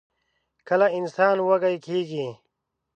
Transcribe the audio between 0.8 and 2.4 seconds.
انسان وږۍ کيږي؟